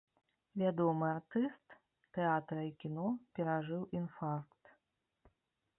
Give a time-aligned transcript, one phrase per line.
[0.61, 1.67] Вядомы артыст
[2.17, 3.07] тэатра і кіно
[3.39, 4.63] перажыў інфаркт.